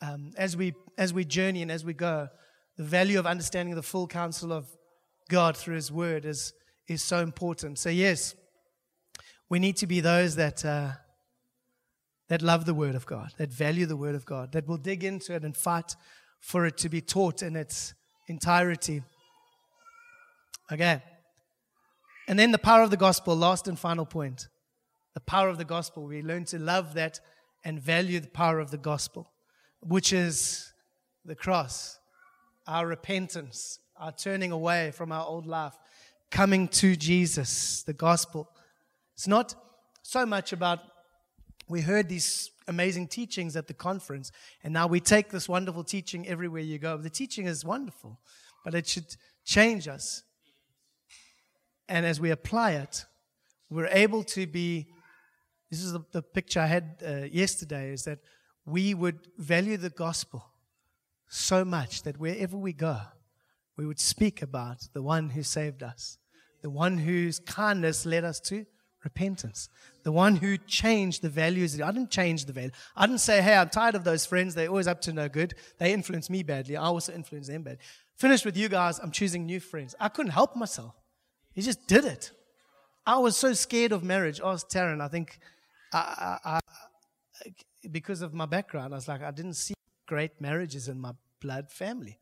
[0.00, 2.28] um, as we as we journey and as we go,
[2.76, 4.66] the value of understanding the full counsel of
[5.28, 6.52] God through His Word is
[6.88, 7.78] is so important.
[7.78, 8.34] So yes,
[9.48, 10.92] we need to be those that uh,
[12.28, 15.04] that love the Word of God, that value the Word of God, that will dig
[15.04, 15.96] into it and fight
[16.40, 17.94] for it to be taught in its
[18.28, 19.02] entirety.
[20.72, 21.02] Okay.
[22.30, 24.46] And then the power of the gospel, last and final point.
[25.14, 26.04] The power of the gospel.
[26.04, 27.18] We learn to love that
[27.64, 29.32] and value the power of the gospel,
[29.80, 30.72] which is
[31.24, 31.98] the cross,
[32.68, 35.76] our repentance, our turning away from our old life,
[36.30, 38.48] coming to Jesus, the gospel.
[39.14, 39.56] It's not
[40.02, 40.78] so much about,
[41.68, 44.30] we heard these amazing teachings at the conference,
[44.62, 46.96] and now we take this wonderful teaching everywhere you go.
[46.96, 48.20] The teaching is wonderful,
[48.64, 50.22] but it should change us.
[51.90, 53.04] And as we apply it,
[53.68, 54.86] we're able to be.
[55.70, 58.20] This is the, the picture I had uh, yesterday is that
[58.64, 60.44] we would value the gospel
[61.28, 62.98] so much that wherever we go,
[63.76, 66.18] we would speak about the one who saved us,
[66.62, 68.66] the one whose kindness led us to
[69.02, 69.68] repentance,
[70.04, 71.80] the one who changed the values.
[71.80, 72.70] I didn't change the value.
[72.96, 74.54] I didn't say, hey, I'm tired of those friends.
[74.54, 75.54] They're always up to no good.
[75.78, 76.76] They influence me badly.
[76.76, 77.80] I also influence them badly.
[78.16, 78.98] Finished with you guys.
[78.98, 79.94] I'm choosing new friends.
[79.98, 80.94] I couldn't help myself.
[81.60, 82.30] He just did it.
[83.04, 84.40] I was so scared of marriage.
[84.40, 85.02] I was Taryn.
[85.02, 85.38] I think
[85.92, 87.50] I, I, I,
[87.90, 89.74] because of my background, I was like, I didn't see
[90.06, 92.18] great marriages in my blood family.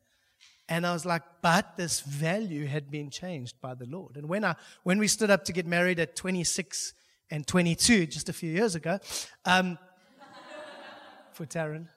[0.67, 4.17] And I was like, but this value had been changed by the Lord.
[4.17, 6.93] And when I when we stood up to get married at 26
[7.31, 8.99] and 22, just a few years ago,
[9.45, 9.77] um,
[11.31, 11.87] for Taryn,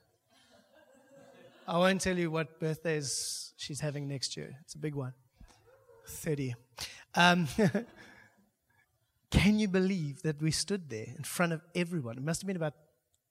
[1.66, 4.54] I won't tell you what birthdays she's having next year.
[4.60, 5.14] It's a big one.
[6.06, 6.54] 30.
[7.14, 7.48] Um,
[9.30, 12.16] can you believe that we stood there in front of everyone?
[12.16, 12.74] It must have been about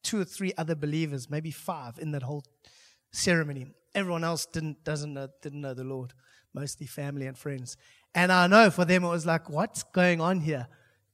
[0.03, 2.43] two or three other believers, maybe five, in that whole
[3.11, 3.67] ceremony.
[3.93, 6.13] Everyone else didn't doesn't know, didn't know the Lord,
[6.53, 7.77] mostly family and friends.
[8.13, 10.67] And I know for them it was like, what's going on here?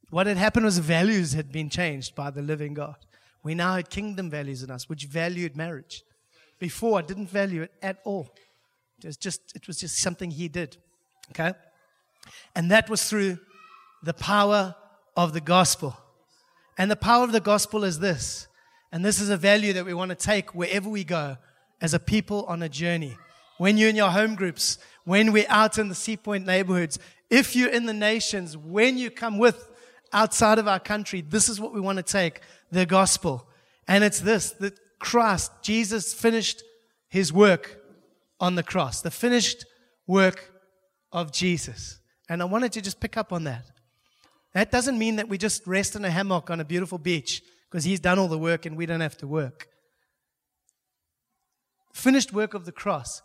[0.10, 2.96] What had happened was values had been changed by the living God.
[3.44, 6.04] We now had kingdom values in us, which valued marriage.
[6.60, 8.34] Before, I didn't value it at all.
[9.00, 10.78] It was just, it was just something He did.
[11.32, 11.54] Okay?
[12.56, 13.40] And that was through
[14.04, 14.76] the power
[15.16, 15.98] of the gospel.
[16.78, 18.48] And the power of the gospel is this.
[18.92, 21.38] And this is a value that we want to take wherever we go
[21.82, 23.18] as a people on a journey.
[23.58, 27.56] When you're in your home groups, when we're out in the Sea Point neighborhoods, if
[27.56, 29.70] you're in the nations, when you come with
[30.14, 33.48] outside of our country, this is what we want to take the gospel.
[33.88, 36.64] And it's this that Christ, Jesus finished
[37.10, 37.82] his work
[38.40, 39.66] on the cross, the finished
[40.06, 40.52] work
[41.12, 42.00] of Jesus.
[42.30, 43.66] And I wanted to just pick up on that.
[44.54, 47.84] That doesn't mean that we just rest in a hammock on a beautiful beach because
[47.84, 49.68] he's done all the work and we don't have to work.
[51.94, 53.22] Finished work of the cross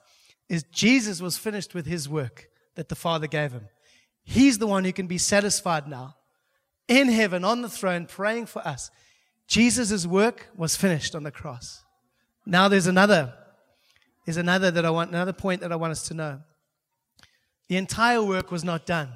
[0.49, 3.69] is Jesus was finished with his work that the Father gave him.
[4.25, 6.17] He's the one who can be satisfied now
[6.89, 8.91] in heaven on the throne praying for us.
[9.47, 11.83] Jesus' work was finished on the cross.
[12.47, 13.35] Now there's another.
[14.25, 16.41] There's another that I want, another point that I want us to know.
[17.73, 19.09] The entire work was not done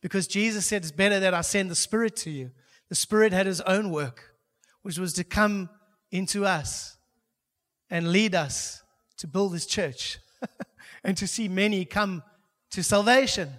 [0.00, 2.50] because Jesus said it's better that I send the Spirit to you.
[2.88, 4.36] The Spirit had his own work,
[4.80, 5.68] which was to come
[6.10, 6.96] into us
[7.90, 8.82] and lead us
[9.18, 10.18] to build his church
[11.04, 12.22] and to see many come
[12.70, 13.50] to salvation.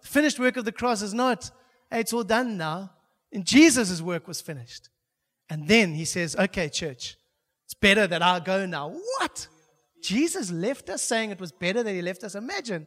[0.00, 1.50] The finished work of the cross is not,
[1.90, 2.90] hey, it's all done now.
[3.34, 4.88] And Jesus' work was finished.
[5.50, 7.18] And then he says, okay, church,
[7.66, 8.94] it's better that I go now.
[9.18, 9.46] What?
[10.02, 12.34] Jesus left us saying it was better that he left us.
[12.34, 12.86] Imagine.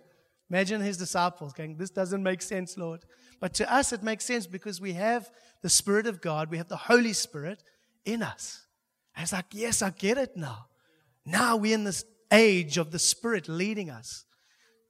[0.49, 3.03] Imagine his disciples going, This doesn't make sense, Lord.
[3.39, 5.29] But to us, it makes sense because we have
[5.61, 7.63] the Spirit of God, we have the Holy Spirit
[8.05, 8.65] in us.
[9.15, 10.67] And it's like, Yes, I get it now.
[11.25, 14.25] Now we're in this age of the Spirit leading us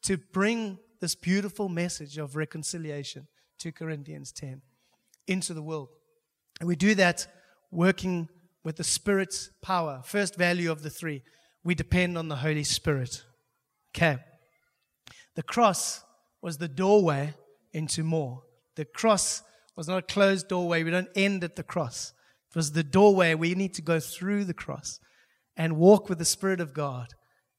[0.03, 3.27] to bring this beautiful message of reconciliation,
[3.59, 4.61] 2 Corinthians 10,
[5.27, 5.89] into the world.
[6.59, 7.27] And we do that
[7.71, 8.29] working
[8.63, 10.01] with the Spirit's power.
[10.03, 11.23] First value of the three
[11.63, 13.25] we depend on the Holy Spirit.
[13.95, 14.19] Okay.
[15.37, 16.03] The cross
[16.41, 17.35] was the doorway
[17.71, 18.41] into more.
[18.75, 19.43] The cross
[19.75, 20.81] was not a closed doorway.
[20.81, 22.11] We don't end at the cross.
[22.49, 23.35] It was the doorway.
[23.35, 24.99] We need to go through the cross
[25.55, 27.09] and walk with the Spirit of God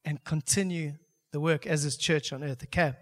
[0.03, 0.95] and continue
[1.31, 2.63] the work as His church on earth.
[2.65, 2.95] Okay.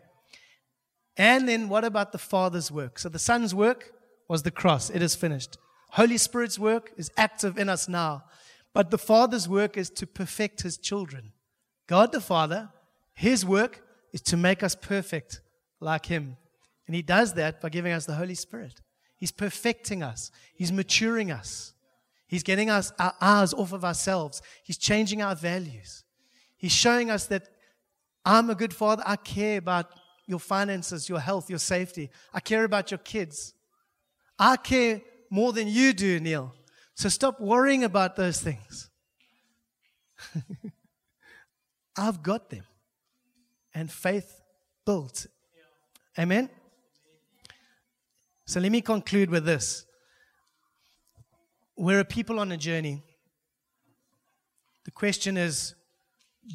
[1.17, 2.99] And then what about the Father's work?
[2.99, 3.93] So the Son's work
[4.29, 4.91] was the cross.
[4.91, 5.57] It is finished.
[5.93, 8.25] Holy Spirit's work is active in us now.
[8.75, 11.33] But the Father's work is to perfect His children.
[11.87, 12.69] God the Father,
[13.15, 13.81] His work
[14.13, 15.41] is to make us perfect
[15.79, 16.37] like Him.
[16.85, 18.81] And He does that by giving us the Holy Spirit.
[19.15, 21.73] He's perfecting us, He's maturing us.
[22.27, 24.41] He's getting us our eyes off of ourselves.
[24.63, 26.03] He's changing our values.
[26.57, 27.47] He's showing us that
[28.25, 29.01] I'm a good father.
[29.05, 29.91] I care about
[30.25, 32.09] your finances, your health, your safety.
[32.33, 33.53] I care about your kids.
[34.37, 36.53] I care more than you do, Neil.
[36.95, 38.89] So stop worrying about those things.
[41.97, 42.63] I've got them.
[43.77, 44.41] And faith
[44.87, 45.27] built.
[46.17, 46.49] Amen?
[48.47, 49.85] So let me conclude with this.
[51.77, 53.03] We're a people on a journey.
[54.85, 55.75] The question is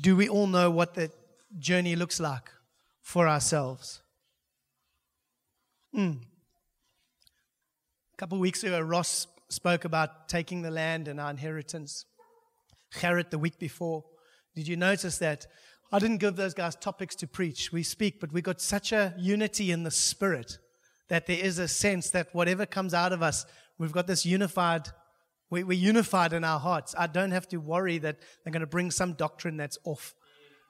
[0.01, 1.13] do we all know what that
[1.61, 2.51] journey looks like
[3.03, 4.03] for ourselves?
[5.95, 6.23] Mm.
[8.15, 12.05] A couple of weeks ago, Ross spoke about taking the land and our inheritance.
[12.95, 14.03] Gerrit the week before.
[14.57, 15.47] Did you notice that?
[15.93, 17.71] I didn't give those guys topics to preach.
[17.71, 20.59] We speak, but we got such a unity in the spirit
[21.09, 23.45] that there is a sense that whatever comes out of us,
[23.79, 24.89] we've got this unified,
[25.51, 26.95] we, we're unified in our hearts.
[26.99, 30.15] I don't have to worry that they're going to bring some doctrine that's off.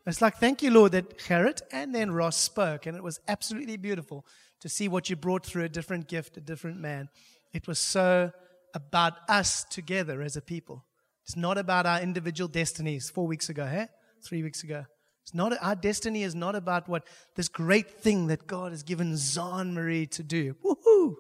[0.04, 3.76] It's like, thank you, Lord, that Gerrit and then Ross spoke, and it was absolutely
[3.76, 4.26] beautiful
[4.60, 7.08] to see what you brought through a different gift, a different man.
[7.52, 8.32] It was so
[8.74, 10.84] about us together as a people.
[11.24, 13.08] It's not about our individual destinies.
[13.08, 13.86] Four weeks ago, hey?
[14.24, 14.86] Three weeks ago.
[15.22, 17.06] It's not our destiny is not about what
[17.36, 20.54] this great thing that God has given Zahn Marie to do.
[20.64, 21.14] Woohoo!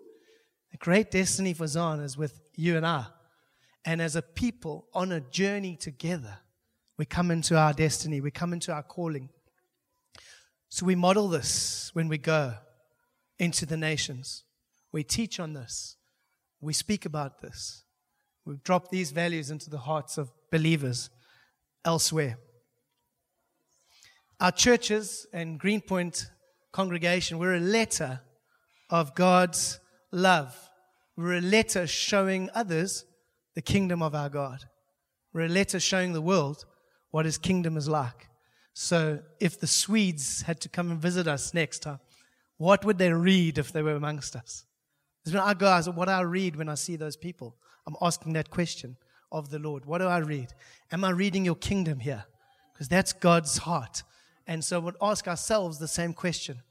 [0.72, 3.06] The great destiny for Zahn is with you and I.
[3.84, 6.38] And as a people on a journey together,
[6.98, 9.28] we come into our destiny, we come into our calling.
[10.68, 12.54] So we model this when we go
[13.38, 14.44] into the nations.
[14.92, 15.96] We teach on this.
[16.60, 17.84] We speak about this.
[18.44, 21.10] We drop these values into the hearts of believers
[21.84, 22.38] elsewhere.
[24.42, 26.28] Our churches and Green Point
[26.72, 28.22] congregation, we're a letter
[28.90, 29.78] of God's
[30.10, 30.52] love.
[31.16, 33.04] We're a letter showing others
[33.54, 34.64] the kingdom of our God.
[35.32, 36.64] We're a letter showing the world
[37.12, 38.30] what his kingdom is like.
[38.74, 42.00] So if the Swedes had to come and visit us next time,
[42.56, 44.64] what would they read if they were amongst us?
[45.24, 47.58] When I go, I what I read when I see those people?
[47.86, 48.96] I'm asking that question
[49.30, 49.84] of the Lord.
[49.84, 50.48] What do I read?
[50.90, 52.24] Am I reading your kingdom here?
[52.72, 54.02] Because that's God's heart.
[54.46, 56.62] And so we'd ask ourselves the same question.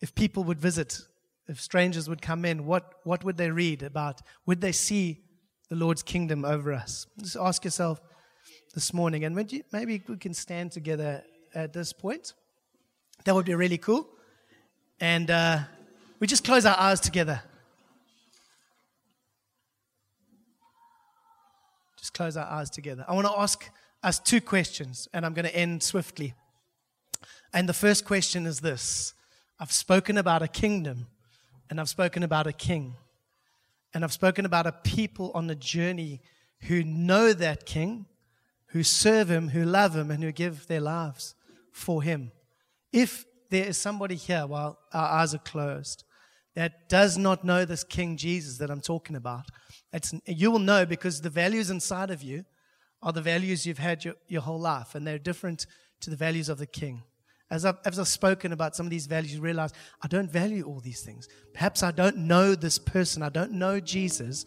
[0.00, 1.00] If people would visit,
[1.46, 4.22] if strangers would come in, what, what would they read about?
[4.46, 5.22] Would they see
[5.68, 7.06] the Lord's kingdom over us?
[7.18, 8.00] Just ask yourself
[8.74, 9.24] this morning.
[9.24, 11.22] And you, maybe we can stand together
[11.54, 12.34] at this point.
[13.24, 14.08] That would be really cool.
[15.00, 15.60] And uh,
[16.18, 17.42] we just close our eyes together.
[21.98, 23.04] Just close our eyes together.
[23.06, 23.70] I want to ask
[24.02, 26.34] us two questions, and I'm going to end swiftly.
[27.52, 29.14] And the first question is this
[29.58, 31.06] I've spoken about a kingdom,
[31.68, 32.94] and I've spoken about a king,
[33.92, 36.20] and I've spoken about a people on a journey
[36.62, 38.06] who know that king,
[38.66, 41.34] who serve him, who love him, and who give their lives
[41.72, 42.32] for him.
[42.92, 46.04] If there is somebody here while our eyes are closed
[46.54, 49.46] that does not know this King Jesus that I'm talking about,
[50.26, 52.44] you will know because the values inside of you
[53.02, 55.66] are the values you've had your, your whole life, and they're different
[56.00, 57.02] to the values of the King.
[57.50, 59.72] As I've, as I've spoken about some of these values, you realize
[60.02, 61.28] I don't value all these things.
[61.52, 63.22] Perhaps I don't know this person.
[63.22, 64.44] I don't know Jesus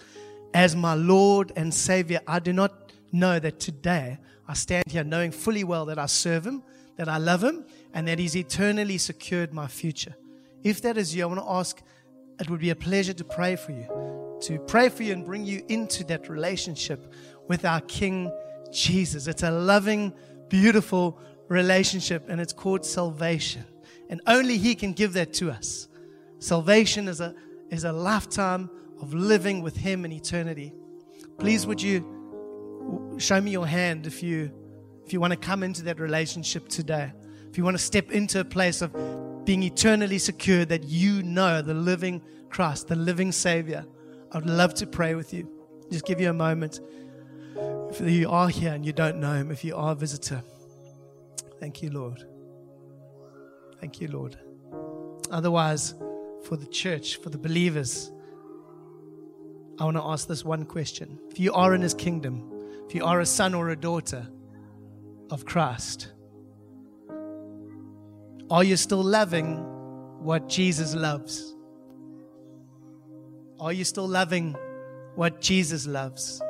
[0.53, 2.21] as my Lord and Savior.
[2.27, 6.45] I do not know that today I stand here knowing fully well that I serve
[6.45, 6.63] Him,
[6.95, 10.15] that I love Him, and that He's eternally secured my future.
[10.63, 11.81] If that is you, I want to ask,
[12.39, 15.45] it would be a pleasure to pray for you, to pray for you and bring
[15.45, 17.13] you into that relationship
[17.47, 18.31] with our King
[18.71, 19.27] Jesus.
[19.27, 20.13] It's a loving,
[20.49, 23.65] beautiful relationship, and it's called salvation.
[24.09, 25.87] And only He can give that to us.
[26.39, 27.35] Salvation is a,
[27.69, 28.69] is a lifetime
[29.01, 30.73] of living with Him in eternity.
[31.37, 34.51] Please, would you show me your hand if you,
[35.05, 37.11] if you want to come into that relationship today?
[37.49, 41.61] If you want to step into a place of being eternally secure that you know
[41.61, 43.85] the living Christ, the living Savior,
[44.31, 45.49] I would love to pray with you.
[45.91, 46.79] Just give you a moment.
[47.93, 50.43] If you are here and you don't know Him, if you are a visitor,
[51.63, 52.21] Thank you, Lord.
[53.79, 54.37] Thank you, Lord.
[55.31, 55.95] Otherwise,
[56.43, 58.11] for the church, for the believers,
[59.79, 61.17] I want to ask this one question.
[61.29, 62.51] If you are in his kingdom,
[62.85, 64.27] if you are a son or a daughter
[65.31, 66.11] of Christ,
[68.51, 69.55] are you still loving
[70.21, 71.55] what Jesus loves?
[73.61, 74.57] Are you still loving
[75.15, 76.41] what Jesus loves?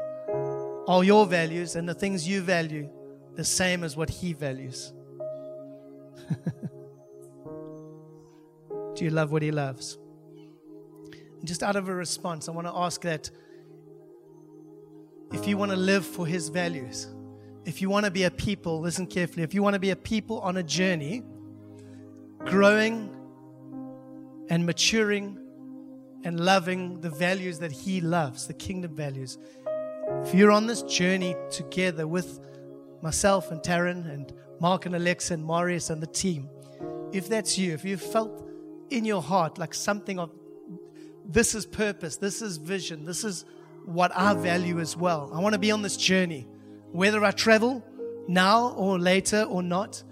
[0.88, 2.90] Are your values and the things you value
[3.36, 4.94] the same as what he values?
[8.96, 9.98] Do you love what He loves?
[11.40, 13.30] And just out of a response, I want to ask that
[15.32, 17.08] if you want to live for His values,
[17.66, 19.96] if you want to be a people, listen carefully, if you want to be a
[19.96, 21.24] people on a journey,
[22.46, 23.10] growing
[24.50, 25.40] and maturing
[26.24, 29.38] and loving the values that He loves, the kingdom values,
[30.22, 32.39] if you're on this journey together with
[33.01, 36.49] myself and Taryn and Mark and Alexa and Marius and the team,
[37.11, 38.47] if that's you, if you felt
[38.89, 40.32] in your heart like something of
[41.26, 43.45] this is purpose, this is vision, this is
[43.86, 45.32] what I value as well.
[45.34, 46.47] I want to be on this journey,
[46.91, 47.84] whether I travel
[48.28, 50.03] now or later or not.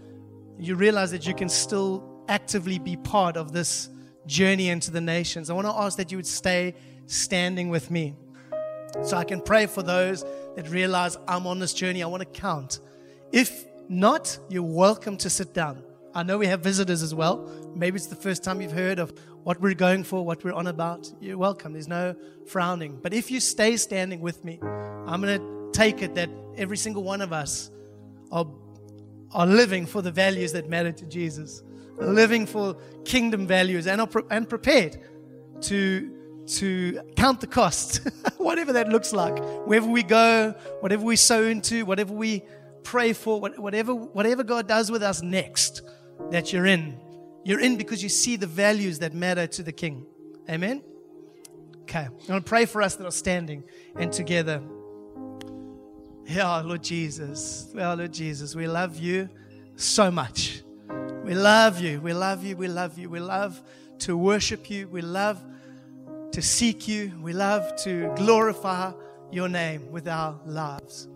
[0.59, 3.89] You realize that you can still actively be part of this
[4.27, 5.49] journey into the nations.
[5.49, 6.75] I want to ask that you would stay
[7.07, 8.15] standing with me
[9.03, 10.23] so I can pray for those
[10.55, 12.03] that realize I'm on this journey.
[12.03, 12.79] I want to count.
[13.31, 15.83] If not, you're welcome to sit down.
[16.13, 17.49] I know we have visitors as well.
[17.73, 19.13] Maybe it's the first time you've heard of
[19.43, 21.11] what we're going for, what we're on about.
[21.19, 21.73] You're welcome.
[21.73, 22.15] There's no
[22.47, 22.99] frowning.
[23.01, 27.03] But if you stay standing with me, I'm going to take it that every single
[27.03, 27.71] one of us
[28.31, 28.45] are,
[29.33, 31.63] are living for the values that matter to Jesus,
[31.97, 32.75] living for
[33.05, 34.99] kingdom values, and, are and prepared
[35.61, 36.20] to
[36.57, 38.01] to count the cost,
[38.37, 39.37] whatever that looks like.
[39.65, 42.43] Wherever we go, whatever we sow into, whatever we
[42.83, 45.81] pray for, whatever, whatever God does with us next,
[46.31, 46.99] that you're in.
[47.43, 50.05] You're in because you see the values that matter to the King.
[50.49, 50.83] Amen?
[51.83, 52.05] Okay.
[52.05, 53.63] I'm going to pray for us that are standing
[53.95, 54.61] and together.
[56.25, 57.69] Yeah, Lord Jesus.
[57.73, 59.29] Well, Lord Jesus, we love you
[59.75, 60.63] so much.
[61.23, 61.99] We love you.
[62.01, 62.55] We love you.
[62.55, 63.09] We love you.
[63.09, 63.61] We love
[63.99, 64.87] to worship you.
[64.87, 65.43] We love
[66.32, 67.11] to seek you.
[67.21, 68.93] We love to glorify
[69.32, 71.07] your name with our lives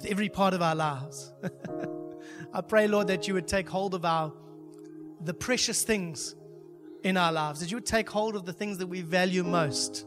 [0.00, 1.32] with every part of our lives.
[2.54, 4.32] I pray, Lord, that you would take hold of our
[5.22, 6.34] the precious things
[7.02, 10.06] in our lives, that you would take hold of the things that we value most,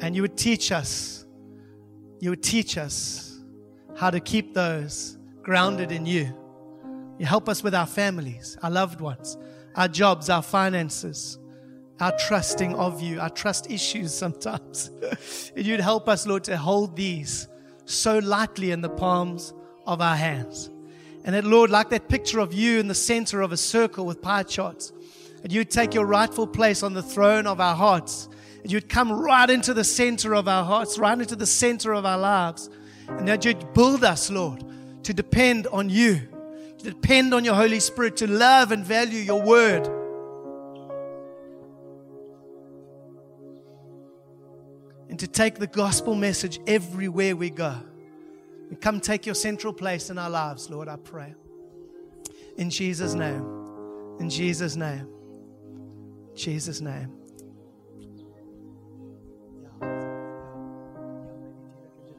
[0.00, 1.26] and you would teach us,
[2.20, 3.38] you would teach us
[3.94, 6.34] how to keep those grounded in you.
[7.18, 9.36] You help us with our families, our loved ones,
[9.76, 11.38] our jobs, our finances,
[12.00, 14.90] our trusting of you, our trust issues sometimes.
[15.56, 17.48] and you'd help us, Lord, to hold these
[17.84, 19.52] so lightly in the palms
[19.86, 20.70] of our hands.
[21.24, 24.20] And that, Lord, like that picture of you in the center of a circle with
[24.20, 24.92] pie charts,
[25.42, 28.28] that you'd take your rightful place on the throne of our hearts.
[28.62, 32.04] And you'd come right into the center of our hearts, right into the center of
[32.04, 32.70] our lives.
[33.08, 34.64] And that you'd build us, Lord,
[35.04, 36.20] to depend on you,
[36.78, 40.01] to depend on your Holy Spirit, to love and value your word
[45.22, 47.76] to take the gospel message everywhere we go.
[48.68, 51.36] And come take your central place in our lives, Lord, I pray.
[52.58, 53.46] In Jesus' name.
[54.18, 55.06] In Jesus' name.
[56.34, 57.21] Jesus' name.